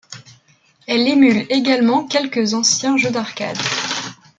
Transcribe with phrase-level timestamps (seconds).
[0.87, 3.59] Elle émule également quelques anciens jeux d'arcade.